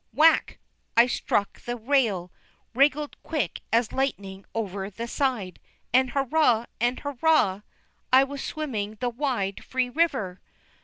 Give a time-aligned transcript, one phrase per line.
[0.13, 0.57] Whack!
[0.97, 2.31] I struck the rail,
[2.73, 5.59] wriggled quick as lightning over the side,
[5.93, 7.61] and hurrah and hurrah!
[8.11, 10.41] I was swimming the wide, free river!